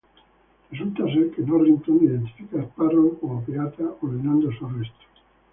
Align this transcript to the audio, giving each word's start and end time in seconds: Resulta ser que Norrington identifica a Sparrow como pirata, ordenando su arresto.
Resulta 0.71 1.03
ser 1.13 1.29
que 1.31 1.43
Norrington 1.43 1.99
identifica 2.03 2.59
a 2.59 2.63
Sparrow 2.63 3.19
como 3.19 3.43
pirata, 3.45 3.83
ordenando 4.01 4.51
su 4.51 4.65
arresto. 4.65 5.05